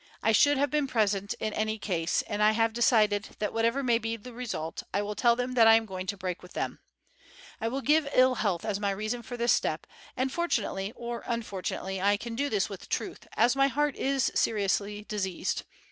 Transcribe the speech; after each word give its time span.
I 0.23 0.31
should 0.31 0.57
have 0.57 0.71
been 0.71 0.87
present 0.87 1.35
in 1.39 1.53
any 1.53 1.77
case, 1.77 2.23
and 2.23 2.41
I 2.41 2.53
have 2.53 2.73
decided 2.73 3.35
that, 3.37 3.53
whatever 3.53 3.83
may 3.83 3.99
be 3.99 4.17
the 4.17 4.33
result, 4.33 4.81
I 4.91 5.03
will 5.03 5.13
tell 5.13 5.35
them 5.35 5.55
I 5.55 5.75
am 5.75 5.85
going 5.85 6.07
to 6.07 6.17
break 6.17 6.41
with 6.41 6.53
them. 6.53 6.79
I 7.59 7.67
will 7.67 7.81
give 7.81 8.09
ill 8.15 8.33
health 8.33 8.65
as 8.65 8.79
my 8.79 8.89
reason 8.89 9.21
for 9.21 9.37
this 9.37 9.53
step, 9.53 9.85
and 10.17 10.31
fortunately 10.31 10.91
or 10.95 11.23
unfortunately 11.27 12.01
I 12.01 12.17
can 12.17 12.33
do 12.33 12.49
this 12.49 12.67
with 12.67 12.89
truth, 12.89 13.27
as 13.37 13.55
my 13.55 13.67
heart 13.67 13.95
is 13.95 14.31
seriously 14.33 15.03
diseased. 15.03 15.65